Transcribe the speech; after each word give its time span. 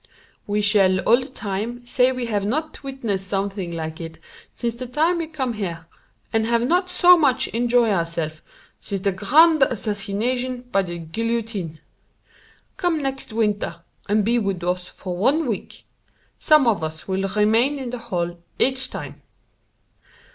We 0.47 0.61
shall 0.61 0.97
all 1.01 1.19
the 1.19 1.29
time 1.29 1.85
say 1.85 2.11
we 2.11 2.25
have 2.25 2.43
not 2.43 2.81
witness 2.83 3.23
something 3.23 3.71
like 3.71 4.01
it 4.01 4.17
since 4.55 4.73
the 4.73 4.87
time 4.87 5.19
we 5.19 5.27
come 5.27 5.53
here, 5.53 5.85
and 6.33 6.47
have 6.47 6.65
not 6.67 6.89
so 6.89 7.15
much 7.15 7.47
enjoy 7.49 7.91
ourselves 7.91 8.41
since 8.79 9.01
the 9.01 9.11
grand 9.11 9.61
assassination 9.61 10.61
by 10.71 10.81
the 10.81 10.97
guillotine. 10.97 11.81
Come 12.77 13.03
next 13.03 13.31
winter 13.31 13.83
and 14.09 14.25
be 14.25 14.39
with 14.39 14.63
us 14.63 14.87
for 14.87 15.15
one 15.15 15.45
week. 15.45 15.85
Some 16.39 16.65
of 16.65 16.83
us 16.83 17.07
will 17.07 17.29
remain 17.35 17.77
in 17.77 17.91
the 17.91 17.99
hall 17.99 18.39
each 18.57 18.89
time." 18.89 19.21